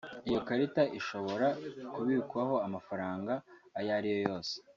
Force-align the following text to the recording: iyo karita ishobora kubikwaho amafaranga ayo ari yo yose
iyo 0.27 0.39
karita 0.47 0.83
ishobora 0.99 1.47
kubikwaho 1.93 2.55
amafaranga 2.67 3.33
ayo 3.79 3.91
ari 3.97 4.07
yo 4.13 4.19
yose 4.27 4.53